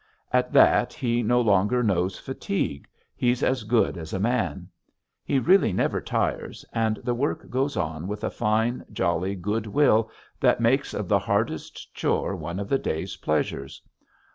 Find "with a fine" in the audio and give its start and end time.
8.07-8.83